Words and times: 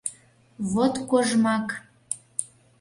Вот 0.73 0.93
кожмак! 1.09 1.67